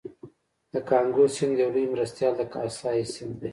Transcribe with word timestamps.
د 0.71 0.73
کانګو 0.89 1.25
سیند 1.35 1.55
یو 1.61 1.69
لوی 1.75 1.85
مرستیال 1.93 2.33
د 2.37 2.43
کاسای 2.53 2.99
سیند 3.13 3.35
دی 3.41 3.49